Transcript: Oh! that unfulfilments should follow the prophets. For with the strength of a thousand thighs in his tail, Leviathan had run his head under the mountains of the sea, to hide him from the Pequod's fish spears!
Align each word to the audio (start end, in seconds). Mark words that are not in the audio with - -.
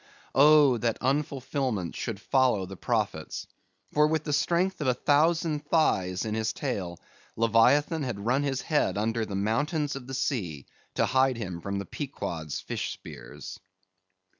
Oh! 0.33 0.79
that 0.79 0.99
unfulfilments 0.99 1.95
should 1.95 2.19
follow 2.19 2.65
the 2.65 2.75
prophets. 2.75 3.45
For 3.93 4.07
with 4.07 4.23
the 4.23 4.33
strength 4.33 4.81
of 4.81 4.87
a 4.87 4.95
thousand 4.95 5.67
thighs 5.69 6.25
in 6.25 6.33
his 6.33 6.53
tail, 6.53 6.97
Leviathan 7.35 8.01
had 8.01 8.25
run 8.25 8.41
his 8.41 8.61
head 8.63 8.97
under 8.97 9.27
the 9.27 9.35
mountains 9.35 9.95
of 9.95 10.07
the 10.07 10.15
sea, 10.15 10.65
to 10.95 11.05
hide 11.05 11.37
him 11.37 11.61
from 11.61 11.77
the 11.77 11.85
Pequod's 11.85 12.59
fish 12.61 12.93
spears! 12.93 13.59